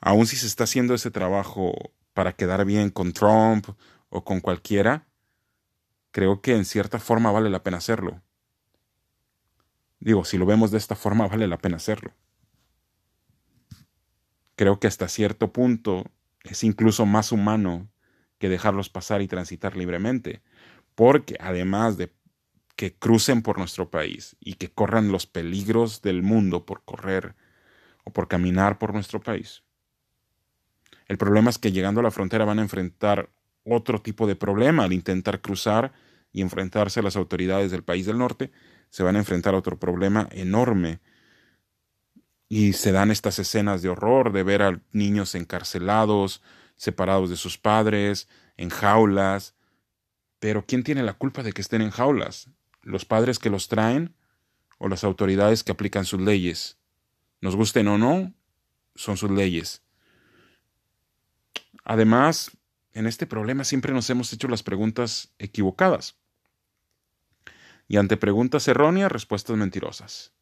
Aún 0.00 0.26
si 0.26 0.36
se 0.36 0.46
está 0.46 0.64
haciendo 0.64 0.94
ese 0.94 1.10
trabajo 1.10 1.74
para 2.12 2.32
quedar 2.32 2.64
bien 2.64 2.90
con 2.90 3.12
Trump 3.12 3.68
o 4.08 4.24
con 4.24 4.40
cualquiera, 4.40 5.06
creo 6.10 6.40
que 6.40 6.54
en 6.54 6.64
cierta 6.64 6.98
forma 6.98 7.30
vale 7.32 7.50
la 7.50 7.62
pena 7.62 7.78
hacerlo. 7.78 8.22
Digo, 10.06 10.24
si 10.24 10.38
lo 10.38 10.46
vemos 10.46 10.70
de 10.70 10.78
esta 10.78 10.94
forma, 10.94 11.26
vale 11.26 11.48
la 11.48 11.58
pena 11.58 11.78
hacerlo. 11.78 12.12
Creo 14.54 14.78
que 14.78 14.86
hasta 14.86 15.08
cierto 15.08 15.52
punto 15.52 16.04
es 16.44 16.62
incluso 16.62 17.06
más 17.06 17.32
humano 17.32 17.90
que 18.38 18.48
dejarlos 18.48 18.88
pasar 18.88 19.20
y 19.20 19.26
transitar 19.26 19.76
libremente, 19.76 20.42
porque 20.94 21.36
además 21.40 21.96
de 21.96 22.12
que 22.76 22.94
crucen 22.94 23.42
por 23.42 23.58
nuestro 23.58 23.90
país 23.90 24.36
y 24.38 24.54
que 24.54 24.70
corran 24.70 25.10
los 25.10 25.26
peligros 25.26 26.02
del 26.02 26.22
mundo 26.22 26.66
por 26.66 26.84
correr 26.84 27.34
o 28.04 28.12
por 28.12 28.28
caminar 28.28 28.78
por 28.78 28.94
nuestro 28.94 29.18
país. 29.18 29.64
El 31.08 31.18
problema 31.18 31.50
es 31.50 31.58
que 31.58 31.72
llegando 31.72 31.98
a 31.98 32.04
la 32.04 32.12
frontera 32.12 32.44
van 32.44 32.60
a 32.60 32.62
enfrentar 32.62 33.30
otro 33.64 34.00
tipo 34.00 34.28
de 34.28 34.36
problema 34.36 34.84
al 34.84 34.92
intentar 34.92 35.40
cruzar 35.40 35.92
y 36.32 36.42
enfrentarse 36.42 37.00
a 37.00 37.02
las 37.02 37.16
autoridades 37.16 37.72
del 37.72 37.82
país 37.82 38.06
del 38.06 38.18
norte, 38.18 38.52
se 38.90 39.02
van 39.02 39.16
a 39.16 39.20
enfrentar 39.20 39.54
a 39.54 39.58
otro 39.58 39.78
problema 39.78 40.28
enorme. 40.32 41.00
Y 42.48 42.74
se 42.74 42.92
dan 42.92 43.10
estas 43.10 43.38
escenas 43.38 43.82
de 43.82 43.88
horror 43.88 44.32
de 44.32 44.42
ver 44.42 44.62
a 44.62 44.80
niños 44.92 45.34
encarcelados, 45.34 46.42
separados 46.76 47.30
de 47.30 47.36
sus 47.36 47.58
padres, 47.58 48.28
en 48.56 48.70
jaulas. 48.70 49.54
Pero 50.38 50.64
¿quién 50.64 50.84
tiene 50.84 51.02
la 51.02 51.14
culpa 51.14 51.42
de 51.42 51.52
que 51.52 51.62
estén 51.62 51.82
en 51.82 51.90
jaulas? 51.90 52.50
¿Los 52.82 53.04
padres 53.04 53.38
que 53.38 53.50
los 53.50 53.68
traen 53.68 54.14
o 54.78 54.88
las 54.88 55.02
autoridades 55.02 55.64
que 55.64 55.72
aplican 55.72 56.04
sus 56.04 56.20
leyes? 56.20 56.78
Nos 57.40 57.56
gusten 57.56 57.88
o 57.88 57.98
no, 57.98 58.32
son 58.94 59.16
sus 59.16 59.30
leyes. 59.30 59.82
Además, 61.84 62.50
en 62.92 63.06
este 63.06 63.26
problema 63.26 63.64
siempre 63.64 63.92
nos 63.92 64.08
hemos 64.10 64.32
hecho 64.32 64.48
las 64.48 64.62
preguntas 64.62 65.32
equivocadas. 65.38 66.16
Y 67.88 67.98
ante 67.98 68.16
preguntas 68.16 68.66
erróneas, 68.68 69.12
respuestas 69.12 69.56
mentirosas. 69.56 70.32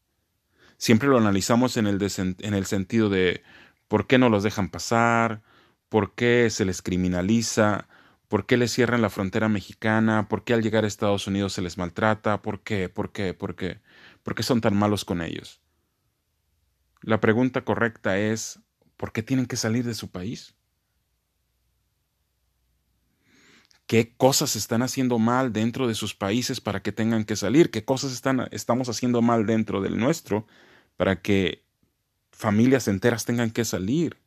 Siempre 0.77 1.07
lo 1.07 1.17
analizamos 1.17 1.77
en 1.77 1.87
el, 1.87 1.99
en 2.17 2.53
el 2.53 2.65
sentido 2.65 3.09
de 3.09 3.43
por 3.87 4.07
qué 4.07 4.17
no 4.17 4.29
los 4.29 4.43
dejan 4.43 4.69
pasar, 4.69 5.41
por 5.89 6.15
qué 6.15 6.49
se 6.49 6.65
les 6.65 6.81
criminaliza, 6.81 7.87
por 8.27 8.45
qué 8.45 8.57
les 8.57 8.71
cierran 8.71 9.01
la 9.01 9.09
frontera 9.09 9.47
mexicana, 9.49 10.27
por 10.27 10.43
qué 10.43 10.53
al 10.53 10.63
llegar 10.63 10.83
a 10.83 10.87
Estados 10.87 11.27
Unidos 11.27 11.53
se 11.53 11.61
les 11.61 11.77
maltrata, 11.77 12.41
por 12.41 12.61
qué, 12.61 12.89
por 12.89 13.11
qué, 13.11 13.33
por 13.33 13.55
qué, 13.55 13.79
por 14.23 14.35
qué 14.35 14.43
son 14.43 14.61
tan 14.61 14.75
malos 14.75 15.05
con 15.05 15.21
ellos. 15.21 15.61
La 17.01 17.21
pregunta 17.21 17.63
correcta 17.63 18.17
es, 18.17 18.59
¿por 18.97 19.11
qué 19.11 19.21
tienen 19.21 19.45
que 19.45 19.57
salir 19.57 19.85
de 19.85 19.93
su 19.93 20.09
país? 20.09 20.54
Qué 23.87 24.15
cosas 24.15 24.55
están 24.55 24.81
haciendo 24.81 25.19
mal 25.19 25.53
dentro 25.53 25.87
de 25.87 25.95
sus 25.95 26.15
países 26.15 26.61
para 26.61 26.81
que 26.81 26.91
tengan 26.91 27.23
que 27.25 27.35
salir, 27.35 27.71
qué 27.71 27.85
cosas 27.85 28.13
están, 28.13 28.47
estamos 28.51 28.89
haciendo 28.89 29.21
mal 29.21 29.45
dentro 29.45 29.81
del 29.81 29.97
nuestro 29.97 30.47
para 30.97 31.21
que 31.21 31.63
familias 32.31 32.87
enteras 32.87 33.25
tengan 33.25 33.51
que 33.51 33.65
salir. 33.65 34.17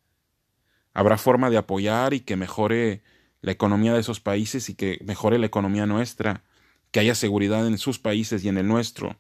Habrá 0.95 1.19
forma 1.19 1.50
de 1.50 1.57
apoyar 1.57 2.15
y 2.15 2.21
que 2.21 2.37
mejore 2.37 3.03
la 3.41 3.53
economía 3.53 3.95
de 3.95 4.00
esos 4.00 4.21
países 4.21 4.69
y 4.69 4.75
que 4.75 4.99
mejore 5.05 5.38
la 5.38 5.47
economía 5.47 5.87
nuestra, 5.87 6.45
que 6.91 7.00
haya 7.00 7.15
seguridad 7.15 7.67
en 7.67 7.79
sus 7.79 7.99
países 7.99 8.45
y 8.45 8.49
en 8.49 8.59
el 8.59 8.67
nuestro, 8.67 9.19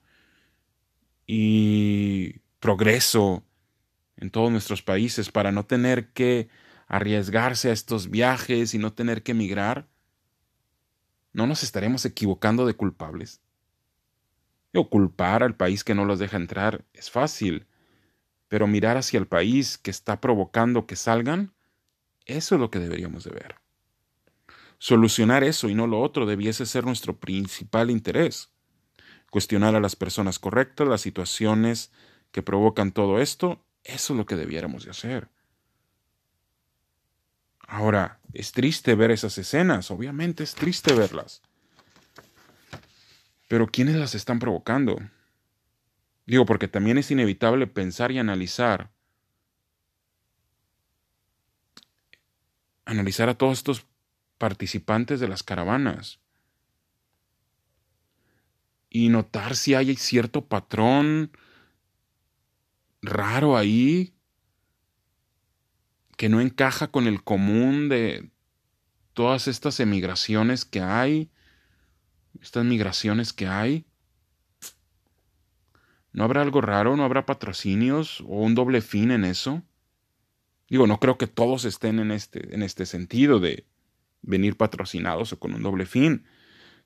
y 1.26 2.40
progreso 2.58 3.44
en 4.16 4.30
todos 4.30 4.50
nuestros 4.50 4.82
países 4.82 5.30
para 5.30 5.52
no 5.52 5.66
tener 5.66 6.12
que 6.12 6.48
arriesgarse 6.86 7.70
a 7.70 7.72
estos 7.72 8.10
viajes 8.10 8.74
y 8.74 8.78
no 8.78 8.92
tener 8.92 9.22
que 9.22 9.32
emigrar 9.32 9.88
¿No 11.38 11.46
nos 11.46 11.62
estaremos 11.62 12.04
equivocando 12.04 12.66
de 12.66 12.74
culpables? 12.74 13.40
O 14.74 14.90
culpar 14.90 15.44
al 15.44 15.54
país 15.54 15.84
que 15.84 15.94
no 15.94 16.04
los 16.04 16.18
deja 16.18 16.36
entrar 16.36 16.84
es 16.92 17.12
fácil, 17.12 17.68
pero 18.48 18.66
mirar 18.66 18.96
hacia 18.96 19.20
el 19.20 19.28
país 19.28 19.78
que 19.78 19.92
está 19.92 20.20
provocando 20.20 20.88
que 20.88 20.96
salgan, 20.96 21.54
eso 22.26 22.56
es 22.56 22.60
lo 22.60 22.72
que 22.72 22.80
deberíamos 22.80 23.22
de 23.22 23.30
ver. 23.30 23.54
Solucionar 24.78 25.44
eso 25.44 25.68
y 25.68 25.76
no 25.76 25.86
lo 25.86 26.00
otro 26.00 26.26
debiese 26.26 26.66
ser 26.66 26.84
nuestro 26.84 27.20
principal 27.20 27.92
interés. 27.92 28.50
Cuestionar 29.30 29.76
a 29.76 29.80
las 29.80 29.94
personas 29.94 30.40
correctas, 30.40 30.88
las 30.88 31.02
situaciones 31.02 31.92
que 32.32 32.42
provocan 32.42 32.90
todo 32.90 33.20
esto, 33.20 33.64
eso 33.84 34.12
es 34.12 34.16
lo 34.16 34.26
que 34.26 34.34
debiéramos 34.34 34.86
de 34.86 34.90
hacer. 34.90 35.28
Ahora, 37.68 38.18
es 38.32 38.52
triste 38.52 38.94
ver 38.94 39.10
esas 39.10 39.36
escenas, 39.36 39.90
obviamente 39.90 40.42
es 40.42 40.54
triste 40.54 40.94
verlas. 40.94 41.42
Pero 43.46 43.66
¿quiénes 43.66 43.96
las 43.96 44.14
están 44.14 44.38
provocando? 44.38 44.98
Digo, 46.26 46.46
porque 46.46 46.66
también 46.66 46.96
es 46.96 47.10
inevitable 47.10 47.66
pensar 47.66 48.10
y 48.10 48.18
analizar. 48.18 48.90
Analizar 52.86 53.28
a 53.28 53.36
todos 53.36 53.58
estos 53.58 53.86
participantes 54.38 55.20
de 55.20 55.28
las 55.28 55.42
caravanas. 55.42 56.20
Y 58.88 59.10
notar 59.10 59.56
si 59.56 59.74
hay 59.74 59.94
cierto 59.96 60.46
patrón 60.46 61.32
raro 63.02 63.58
ahí 63.58 64.14
que 66.18 66.28
no 66.28 66.40
encaja 66.40 66.88
con 66.88 67.06
el 67.06 67.22
común 67.22 67.88
de 67.88 68.28
todas 69.14 69.46
estas 69.46 69.78
emigraciones 69.78 70.64
que 70.64 70.80
hay, 70.80 71.30
estas 72.42 72.64
migraciones 72.64 73.32
que 73.32 73.46
hay. 73.46 73.86
¿No 76.12 76.24
habrá 76.24 76.42
algo 76.42 76.60
raro? 76.60 76.96
¿No 76.96 77.04
habrá 77.04 77.24
patrocinios 77.24 78.20
o 78.22 78.42
un 78.42 78.56
doble 78.56 78.80
fin 78.80 79.12
en 79.12 79.24
eso? 79.24 79.62
Digo, 80.68 80.88
no 80.88 80.98
creo 80.98 81.18
que 81.18 81.28
todos 81.28 81.64
estén 81.64 82.00
en 82.00 82.10
este, 82.10 82.52
en 82.52 82.64
este 82.64 82.84
sentido 82.84 83.38
de 83.38 83.64
venir 84.20 84.56
patrocinados 84.56 85.32
o 85.32 85.38
con 85.38 85.54
un 85.54 85.62
doble 85.62 85.86
fin. 85.86 86.26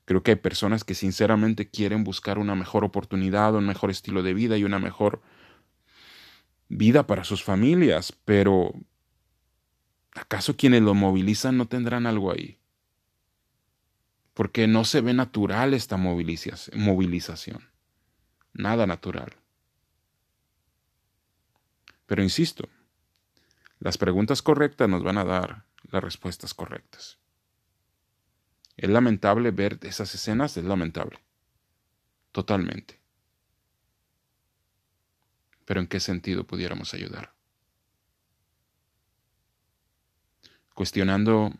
Creo 0.05 0.21
que 0.21 0.31
hay 0.31 0.37
personas 0.37 0.83
que 0.83 0.93
sinceramente 0.93 1.71
quieren 1.71 2.03
buscar 2.03 2.37
una 2.37 2.53
mejor 2.53 2.83
oportunidad, 2.83 3.55
un 3.55 3.65
mejor 3.65 3.89
estilo 3.89 4.21
de 4.21 4.35
vida 4.35 4.57
y 4.57 4.63
una 4.63 4.77
mejor 4.77 5.23
vida 6.69 7.07
para 7.07 7.23
sus 7.23 7.43
familias, 7.43 8.13
pero 8.25 8.75
¿Acaso 10.15 10.55
quienes 10.55 10.81
lo 10.81 10.93
movilizan 10.93 11.57
no 11.57 11.67
tendrán 11.67 12.05
algo 12.05 12.31
ahí? 12.31 12.59
Porque 14.33 14.67
no 14.67 14.85
se 14.85 15.01
ve 15.01 15.13
natural 15.13 15.73
esta 15.73 15.97
movilización. 15.97 17.69
nada 18.53 18.85
natural. 18.85 19.35
Pero 22.05 22.21
insisto, 22.21 22.69
las 23.79 23.97
preguntas 23.97 24.41
correctas 24.41 24.87
nos 24.87 25.03
van 25.03 25.17
a 25.17 25.23
dar 25.23 25.65
las 25.91 26.03
respuestas 26.03 26.53
correctas. 26.53 27.17
Es 28.77 28.89
lamentable 28.89 29.51
ver 29.51 29.79
esas 29.81 30.13
escenas, 30.13 30.57
es 30.57 30.63
lamentable. 30.63 31.19
Totalmente. 32.31 32.99
Pero 35.65 35.79
¿en 35.79 35.87
qué 35.87 35.99
sentido 35.99 36.45
pudiéramos 36.45 36.93
ayudar? 36.93 37.32
Cuestionando 40.73 41.53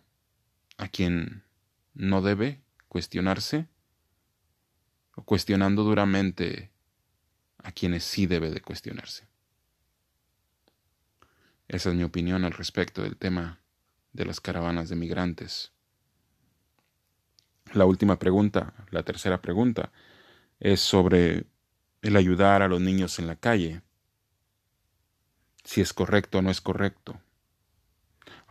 a 0.77 0.87
quien 0.87 1.43
no 1.93 2.21
debe 2.21 2.61
cuestionarse 2.87 3.67
o 5.15 5.23
cuestionando 5.23 5.83
duramente 5.83 6.71
a 7.59 7.71
quienes 7.71 8.03
sí 8.03 8.25
debe 8.25 8.49
de 8.49 8.61
cuestionarse. 8.61 9.27
Esa 11.67 11.89
es 11.89 11.95
mi 11.95 12.03
opinión 12.03 12.43
al 12.43 12.51
respecto 12.51 13.03
del 13.03 13.17
tema 13.17 13.59
de 14.11 14.25
las 14.25 14.41
caravanas 14.41 14.89
de 14.89 14.95
migrantes. 14.95 15.71
La 17.73 17.85
última 17.85 18.19
pregunta, 18.19 18.73
la 18.91 19.03
tercera 19.03 19.41
pregunta, 19.41 19.91
es 20.59 20.81
sobre 20.81 21.45
el 22.01 22.15
ayudar 22.15 22.61
a 22.61 22.67
los 22.67 22.81
niños 22.81 23.17
en 23.17 23.27
la 23.27 23.35
calle. 23.35 23.81
Si 25.63 25.81
es 25.81 25.93
correcto 25.93 26.39
o 26.39 26.41
no 26.41 26.51
es 26.51 26.61
correcto. 26.61 27.19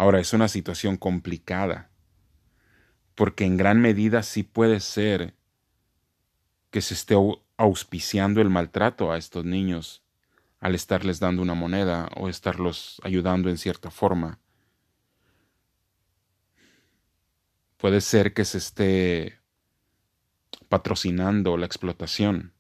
Ahora, 0.02 0.18
es 0.18 0.32
una 0.32 0.49
situación 0.49 0.97
complicada, 0.97 1.88
porque 3.14 3.44
en 3.44 3.56
gran 3.56 3.80
medida 3.80 4.25
sí 4.25 4.42
puede 4.42 4.80
ser 4.80 5.37
que 6.73 6.80
se 6.80 6.94
esté 6.94 7.14
auspiciando 7.56 8.40
el 8.40 8.50
maltrato 8.50 9.12
a 9.12 9.16
estos 9.16 9.44
niños 9.44 10.02
al 10.59 10.75
estarles 10.75 11.21
dando 11.21 11.40
una 11.40 11.54
moneda 11.54 12.09
o 12.16 12.28
estarlos 12.28 13.00
ayudando 13.04 13.49
en 13.49 13.59
cierta 13.59 13.92
forma. 13.92 14.40
Puede 17.76 18.00
ser 18.00 18.35
que 18.35 18.44
se 18.44 18.59
esté 18.59 19.38
patrocinando 20.68 21.56
la 21.56 21.66
explotación 21.66 22.52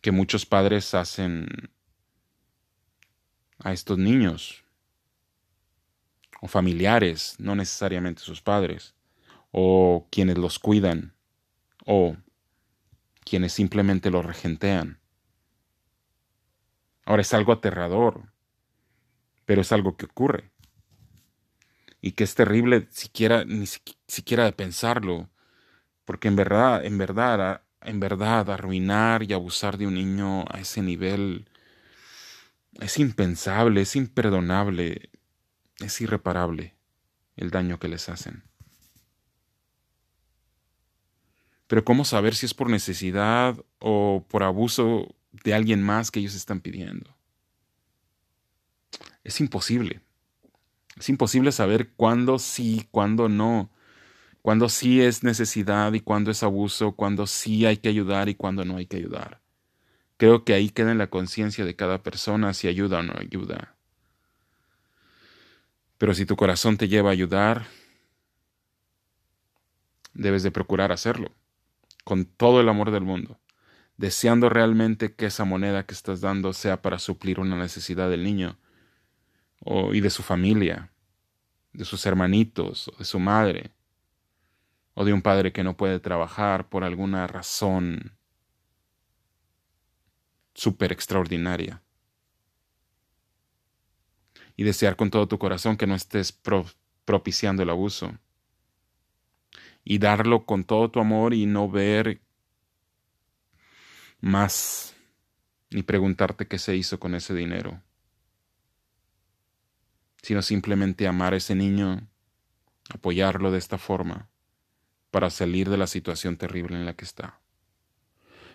que 0.00 0.12
muchos 0.12 0.46
padres 0.46 0.94
hacen 0.94 1.48
a 3.58 3.72
estos 3.72 3.98
niños 3.98 4.63
o 6.44 6.46
familiares, 6.46 7.36
no 7.38 7.54
necesariamente 7.54 8.20
sus 8.20 8.42
padres, 8.42 8.94
o 9.50 10.06
quienes 10.10 10.36
los 10.36 10.58
cuidan, 10.58 11.14
o 11.86 12.18
quienes 13.24 13.54
simplemente 13.54 14.10
los 14.10 14.26
regentean. 14.26 15.00
Ahora 17.06 17.22
es 17.22 17.32
algo 17.32 17.50
aterrador, 17.50 18.30
pero 19.46 19.62
es 19.62 19.72
algo 19.72 19.96
que 19.96 20.04
ocurre. 20.04 20.50
Y 22.02 22.12
que 22.12 22.24
es 22.24 22.34
terrible 22.34 22.88
siquiera, 22.90 23.46
ni 23.46 23.64
siquiera 24.06 24.44
de 24.44 24.52
pensarlo, 24.52 25.30
porque 26.04 26.28
en 26.28 26.36
verdad, 26.36 26.84
en 26.84 26.98
verdad, 26.98 27.62
en 27.80 28.00
verdad, 28.00 28.50
arruinar 28.50 29.22
y 29.22 29.32
abusar 29.32 29.78
de 29.78 29.86
un 29.86 29.94
niño 29.94 30.44
a 30.50 30.60
ese 30.60 30.82
nivel 30.82 31.48
es 32.82 32.98
impensable, 32.98 33.80
es 33.80 33.96
imperdonable, 33.96 35.08
es 35.80 36.00
irreparable 36.00 36.74
el 37.36 37.50
daño 37.50 37.78
que 37.78 37.88
les 37.88 38.08
hacen. 38.08 38.44
Pero 41.66 41.84
¿cómo 41.84 42.04
saber 42.04 42.34
si 42.34 42.46
es 42.46 42.54
por 42.54 42.70
necesidad 42.70 43.56
o 43.78 44.24
por 44.28 44.42
abuso 44.42 45.14
de 45.32 45.54
alguien 45.54 45.82
más 45.82 46.10
que 46.10 46.20
ellos 46.20 46.34
están 46.34 46.60
pidiendo? 46.60 47.16
Es 49.24 49.40
imposible. 49.40 50.02
Es 50.96 51.08
imposible 51.08 51.50
saber 51.50 51.92
cuándo 51.94 52.38
sí, 52.38 52.86
cuándo 52.90 53.28
no, 53.28 53.70
cuándo 54.42 54.68
sí 54.68 55.00
es 55.00 55.24
necesidad 55.24 55.92
y 55.94 56.00
cuándo 56.00 56.30
es 56.30 56.42
abuso, 56.42 56.92
cuándo 56.92 57.26
sí 57.26 57.66
hay 57.66 57.78
que 57.78 57.88
ayudar 57.88 58.28
y 58.28 58.34
cuándo 58.34 58.64
no 58.64 58.76
hay 58.76 58.86
que 58.86 58.98
ayudar. 58.98 59.40
Creo 60.16 60.44
que 60.44 60.54
ahí 60.54 60.70
queda 60.70 60.92
en 60.92 60.98
la 60.98 61.10
conciencia 61.10 61.64
de 61.64 61.74
cada 61.74 62.02
persona 62.02 62.54
si 62.54 62.68
ayuda 62.68 63.00
o 63.00 63.02
no 63.02 63.14
ayuda. 63.18 63.73
Pero 65.98 66.14
si 66.14 66.26
tu 66.26 66.36
corazón 66.36 66.76
te 66.76 66.88
lleva 66.88 67.10
a 67.10 67.12
ayudar, 67.12 67.66
debes 70.12 70.42
de 70.42 70.50
procurar 70.50 70.92
hacerlo, 70.92 71.32
con 72.04 72.24
todo 72.24 72.60
el 72.60 72.68
amor 72.68 72.90
del 72.90 73.02
mundo, 73.02 73.38
deseando 73.96 74.48
realmente 74.48 75.14
que 75.14 75.26
esa 75.26 75.44
moneda 75.44 75.86
que 75.86 75.94
estás 75.94 76.20
dando 76.20 76.52
sea 76.52 76.82
para 76.82 76.98
suplir 76.98 77.40
una 77.40 77.56
necesidad 77.56 78.10
del 78.10 78.24
niño 78.24 78.58
o, 79.60 79.94
y 79.94 80.00
de 80.00 80.10
su 80.10 80.22
familia, 80.22 80.90
de 81.72 81.84
sus 81.84 82.06
hermanitos 82.06 82.88
o 82.88 82.96
de 82.98 83.04
su 83.04 83.18
madre, 83.18 83.70
o 84.94 85.04
de 85.04 85.12
un 85.12 85.22
padre 85.22 85.52
que 85.52 85.64
no 85.64 85.76
puede 85.76 86.00
trabajar 86.00 86.68
por 86.68 86.84
alguna 86.84 87.26
razón 87.26 88.16
súper 90.54 90.92
extraordinaria. 90.92 91.82
Y 94.56 94.64
desear 94.64 94.96
con 94.96 95.10
todo 95.10 95.26
tu 95.26 95.38
corazón 95.38 95.76
que 95.76 95.86
no 95.86 95.94
estés 95.94 96.32
propiciando 97.04 97.62
el 97.62 97.70
abuso. 97.70 98.16
Y 99.84 99.98
darlo 99.98 100.46
con 100.46 100.64
todo 100.64 100.90
tu 100.90 101.00
amor 101.00 101.34
y 101.34 101.46
no 101.46 101.68
ver 101.68 102.22
más 104.20 104.94
ni 105.70 105.82
preguntarte 105.82 106.46
qué 106.46 106.58
se 106.58 106.76
hizo 106.76 106.98
con 106.98 107.14
ese 107.14 107.34
dinero, 107.34 107.82
sino 110.22 110.40
simplemente 110.40 111.06
amar 111.06 111.34
a 111.34 111.36
ese 111.36 111.54
niño, 111.54 112.08
apoyarlo 112.88 113.50
de 113.50 113.58
esta 113.58 113.76
forma 113.76 114.28
para 115.10 115.30
salir 115.30 115.68
de 115.68 115.76
la 115.76 115.86
situación 115.86 116.36
terrible 116.36 116.76
en 116.76 116.86
la 116.86 116.94
que 116.94 117.04
está. 117.04 117.40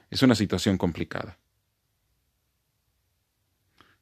Es 0.10 0.24
una 0.24 0.34
situación 0.34 0.78
complicada 0.78 1.38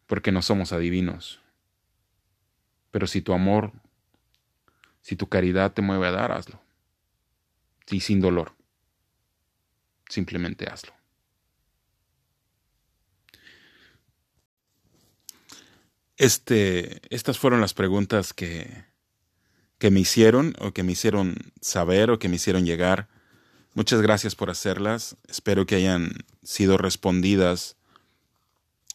porque 0.06 0.32
no 0.32 0.42
somos 0.42 0.72
adivinos. 0.72 1.42
Pero 2.98 3.06
si 3.06 3.22
tu 3.22 3.32
amor, 3.34 3.74
si 5.02 5.16
tu 5.16 5.30
caridad 5.30 5.72
te 5.72 5.84
mueve 5.84 6.08
a 6.08 6.12
dar, 6.12 6.32
hazlo. 6.32 6.60
Y 7.92 8.00
sin 8.00 8.22
dolor. 8.22 8.56
Simplemente 10.10 10.66
hazlo. 10.68 10.94
Este, 16.16 17.02
estas 17.16 17.38
fueron 17.38 17.62
las 17.62 17.76
preguntas 17.76 18.34
que, 18.34 18.86
que 19.78 19.92
me 19.92 20.00
hicieron 20.00 20.56
o 20.58 20.72
que 20.72 20.82
me 20.82 20.94
hicieron 20.94 21.36
saber 21.62 22.10
o 22.10 22.18
que 22.18 22.30
me 22.30 22.38
hicieron 22.38 22.66
llegar. 22.66 23.10
Muchas 23.76 24.02
gracias 24.02 24.34
por 24.34 24.50
hacerlas. 24.50 25.18
Espero 25.28 25.68
que 25.68 25.76
hayan 25.76 26.14
sido 26.42 26.80
respondidas 26.80 27.78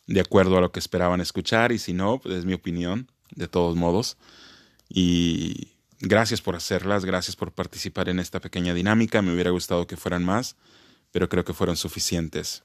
de 0.08 0.18
acuerdo 0.18 0.58
a 0.58 0.60
lo 0.60 0.72
que 0.72 0.80
esperaban 0.80 1.20
escuchar 1.20 1.70
y 1.70 1.78
si 1.78 1.92
no, 1.92 2.18
pues 2.18 2.34
es 2.34 2.44
mi 2.44 2.54
opinión, 2.54 3.11
de 3.34 3.48
todos 3.48 3.76
modos. 3.76 4.16
Y 4.88 5.72
gracias 6.00 6.40
por 6.40 6.56
hacerlas, 6.56 7.04
gracias 7.04 7.36
por 7.36 7.52
participar 7.52 8.08
en 8.08 8.18
esta 8.18 8.40
pequeña 8.40 8.74
dinámica. 8.74 9.22
Me 9.22 9.32
hubiera 9.32 9.50
gustado 9.50 9.86
que 9.86 9.96
fueran 9.96 10.24
más, 10.24 10.56
pero 11.10 11.28
creo 11.28 11.44
que 11.44 11.54
fueron 11.54 11.76
suficientes. 11.76 12.64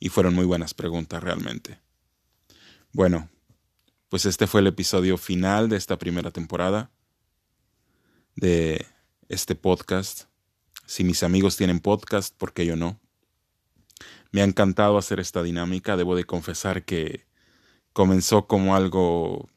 Y 0.00 0.10
fueron 0.10 0.34
muy 0.34 0.44
buenas 0.44 0.74
preguntas 0.74 1.22
realmente. 1.22 1.80
Bueno, 2.92 3.28
pues 4.08 4.26
este 4.26 4.46
fue 4.46 4.60
el 4.60 4.68
episodio 4.68 5.18
final 5.18 5.68
de 5.68 5.76
esta 5.76 5.98
primera 5.98 6.30
temporada 6.30 6.90
de 8.36 8.86
este 9.28 9.54
podcast. 9.54 10.24
Si 10.86 11.04
mis 11.04 11.22
amigos 11.22 11.56
tienen 11.56 11.80
podcast, 11.80 12.34
¿por 12.36 12.52
qué 12.52 12.64
yo 12.64 12.76
no? 12.76 13.00
Me 14.30 14.40
ha 14.40 14.44
encantado 14.44 14.96
hacer 14.96 15.20
esta 15.20 15.42
dinámica. 15.42 15.96
Debo 15.96 16.14
de 16.14 16.24
confesar 16.24 16.84
que 16.84 17.26
comenzó 17.92 18.46
como 18.46 18.76
algo 18.76 19.50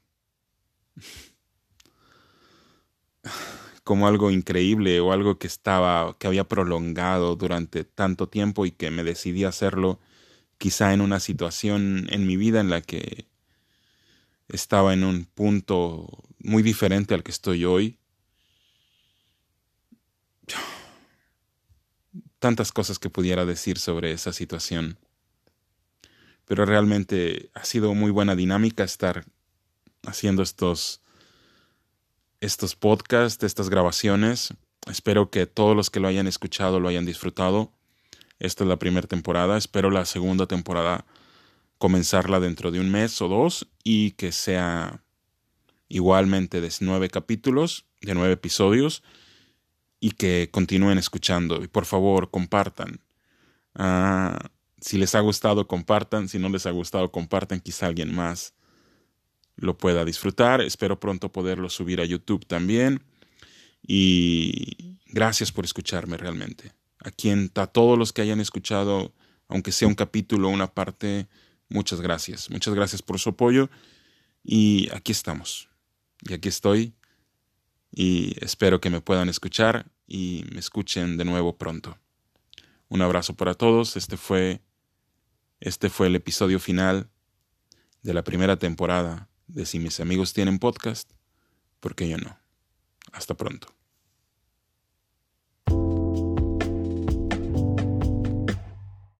como 3.84 4.08
algo 4.08 4.32
increíble 4.32 5.00
o 5.00 5.12
algo 5.12 5.38
que 5.38 5.48
estaba 5.48 6.16
que 6.18 6.28
había 6.28 6.44
prolongado 6.48 7.36
durante 7.36 7.84
tanto 7.84 8.30
tiempo 8.30 8.66
y 8.66 8.72
que 8.72 8.92
me 8.92 9.04
decidí 9.04 9.44
a 9.44 9.50
hacerlo 9.50 10.00
quizá 10.58 10.94
en 10.94 11.02
una 11.02 11.20
situación 11.20 12.08
en 12.10 12.28
mi 12.28 12.38
vida 12.38 12.62
en 12.62 12.70
la 12.70 12.82
que 12.82 13.28
estaba 14.48 14.94
en 14.94 15.04
un 15.04 15.26
punto 15.26 16.08
muy 16.40 16.64
diferente 16.64 17.14
al 17.14 17.24
que 17.24 17.32
estoy 17.32 17.66
hoy 17.66 17.98
tantas 22.42 22.72
cosas 22.72 22.98
que 22.98 23.10
pudiera 23.10 23.46
decir 23.46 23.78
sobre 23.78 24.12
esa 24.12 24.34
situación. 24.34 24.98
Pero 26.46 26.66
realmente 26.66 27.52
ha 27.54 27.64
sido 27.64 27.94
muy 27.94 28.10
buena 28.10 28.36
dinámica 28.36 28.84
estar 28.84 29.26
haciendo 30.06 30.44
estos, 30.44 31.02
estos 32.40 32.76
podcasts, 32.76 33.44
estas 33.44 33.70
grabaciones. 33.70 34.54
Espero 34.90 35.30
que 35.30 35.46
todos 35.46 35.76
los 35.76 35.90
que 35.90 36.00
lo 36.00 36.08
hayan 36.08 36.28
escuchado 36.28 36.80
lo 36.80 36.90
hayan 36.90 37.06
disfrutado. 37.06 37.72
Esta 38.40 38.64
es 38.64 38.68
la 38.68 38.78
primera 38.78 39.08
temporada. 39.08 39.58
Espero 39.58 39.92
la 39.92 40.06
segunda 40.06 40.48
temporada 40.48 41.06
comenzarla 41.78 42.40
dentro 42.40 42.72
de 42.72 42.80
un 42.80 42.92
mes 42.92 43.22
o 43.22 43.28
dos 43.28 43.68
y 43.84 44.12
que 44.12 44.32
sea 44.32 45.04
igualmente 45.88 46.62
de 46.62 46.72
nueve 46.80 47.10
capítulos, 47.10 47.86
de 48.02 48.14
nueve 48.14 48.34
episodios 48.34 49.04
y 50.00 50.12
que 50.12 50.50
continúen 50.52 50.98
escuchando. 50.98 51.64
Y 51.64 51.68
por 51.68 51.86
favor, 51.86 52.32
compartan. 52.32 53.02
Ah, 53.76 54.50
si 54.80 54.98
les 54.98 55.14
ha 55.14 55.20
gustado, 55.20 55.68
compartan. 55.68 56.28
Si 56.28 56.40
no 56.40 56.50
les 56.50 56.66
ha 56.66 56.72
gustado, 56.72 57.12
compartan. 57.12 57.60
Quizá 57.60 57.86
alguien 57.88 58.14
más 58.14 58.56
lo 59.62 59.78
pueda 59.78 60.04
disfrutar. 60.04 60.60
Espero 60.62 61.00
pronto 61.00 61.32
poderlo 61.32 61.70
subir 61.70 62.02
a 62.02 62.06
YouTube 62.06 62.46
también. 62.46 63.02
Y 63.86 64.98
gracias 65.08 65.52
por 65.52 65.66
escucharme 65.66 66.18
realmente. 66.18 66.74
A 67.00 67.12
quien, 67.12 67.52
a 67.56 67.68
todos 67.68 67.98
los 67.98 68.12
que 68.12 68.22
hayan 68.22 68.40
escuchado, 68.40 69.14
aunque 69.48 69.72
sea 69.72 69.88
un 69.88 69.96
capítulo 69.96 70.48
o 70.48 70.52
una 70.52 70.74
parte, 70.74 71.28
muchas 71.70 72.02
gracias. 72.02 72.50
Muchas 72.50 72.74
gracias 72.74 73.02
por 73.02 73.20
su 73.20 73.30
apoyo. 73.30 73.70
Y 74.44 74.90
aquí 74.94 75.12
estamos. 75.12 75.70
Y 76.22 76.34
aquí 76.34 76.50
estoy. 76.50 76.94
Y 77.92 78.36
espero 78.44 78.82
que 78.82 78.90
me 78.90 79.02
puedan 79.02 79.30
escuchar 79.30 79.86
y 80.08 80.44
me 80.52 80.60
escuchen 80.60 81.18
de 81.18 81.26
nuevo 81.26 81.58
pronto. 81.58 81.98
Un 82.90 83.02
abrazo 83.02 83.36
para 83.36 83.54
todos. 83.54 83.96
Este 83.96 84.18
fue 84.18 84.62
este 85.62 85.92
fue 85.92 86.08
el 86.08 86.16
episodio 86.16 86.60
final 86.60 87.12
de 88.02 88.16
la 88.16 88.24
primera 88.24 88.58
temporada 88.58 89.30
de 89.54 89.66
Si 89.66 89.80
mis 89.80 90.00
amigos 90.00 90.34
tienen 90.34 90.60
podcast, 90.60 91.10
porque 91.80 92.08
yo 92.08 92.18
no. 92.18 92.38
Hasta 93.12 93.36
pronto. 93.36 93.68